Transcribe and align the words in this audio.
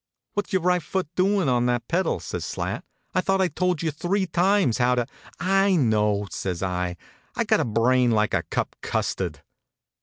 "What 0.33 0.47
s 0.47 0.53
your 0.53 0.63
right 0.63 0.81
foot 0.81 1.07
doing 1.15 1.47
on 1.47 1.67
that 1.67 1.73
HONK, 1.73 1.83
HONK! 1.83 1.87
pedal?" 1.89 2.19
says 2.21 2.43
Slat." 2.43 2.83
I 3.13 3.21
thought 3.21 3.39
I 3.39 3.49
told 3.49 3.83
you 3.83 3.91
three 3.91 4.25
times 4.25 4.79
how 4.79 4.95
to 4.95 5.05
""I 5.63 5.75
know," 5.75 6.27
says 6.31 6.63
I." 6.63 6.95
I 7.35 7.43
ve 7.43 7.45
got 7.45 7.59
a 7.59 7.65
brain 7.65 8.09
like 8.09 8.33
a 8.33 8.41
cup 8.41 8.75
custard." 8.81 9.43